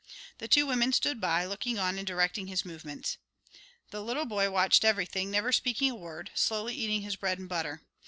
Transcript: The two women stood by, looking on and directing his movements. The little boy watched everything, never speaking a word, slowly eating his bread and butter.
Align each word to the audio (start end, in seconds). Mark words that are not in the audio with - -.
The 0.39 0.47
two 0.47 0.65
women 0.65 0.91
stood 0.93 1.21
by, 1.21 1.45
looking 1.45 1.77
on 1.77 1.99
and 1.99 2.07
directing 2.07 2.47
his 2.47 2.65
movements. 2.65 3.19
The 3.91 4.01
little 4.01 4.25
boy 4.25 4.49
watched 4.49 4.83
everything, 4.83 5.29
never 5.29 5.51
speaking 5.51 5.91
a 5.91 5.95
word, 5.95 6.31
slowly 6.33 6.73
eating 6.73 7.01
his 7.03 7.15
bread 7.15 7.37
and 7.37 7.47
butter. 7.47 7.83